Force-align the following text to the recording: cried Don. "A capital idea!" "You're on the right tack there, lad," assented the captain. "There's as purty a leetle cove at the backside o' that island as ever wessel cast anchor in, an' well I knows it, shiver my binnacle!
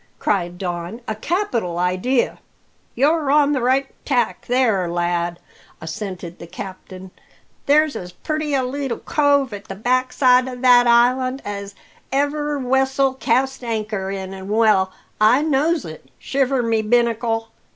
cried 0.17 0.57
Don. 0.57 0.99
"A 1.07 1.13
capital 1.13 1.77
idea!" 1.77 2.39
"You're 2.95 3.29
on 3.29 3.51
the 3.51 3.61
right 3.61 3.85
tack 4.03 4.47
there, 4.47 4.89
lad," 4.89 5.39
assented 5.79 6.39
the 6.39 6.47
captain. 6.47 7.11
"There's 7.67 7.95
as 7.95 8.11
purty 8.11 8.55
a 8.55 8.63
leetle 8.63 8.97
cove 8.97 9.53
at 9.53 9.65
the 9.65 9.75
backside 9.75 10.47
o' 10.47 10.55
that 10.55 10.87
island 10.87 11.43
as 11.45 11.75
ever 12.11 12.57
wessel 12.57 13.13
cast 13.13 13.63
anchor 13.63 14.09
in, 14.09 14.33
an' 14.33 14.47
well 14.49 14.91
I 15.19 15.43
knows 15.43 15.85
it, 15.85 16.09
shiver 16.17 16.63
my 16.63 16.81
binnacle! 16.81 17.49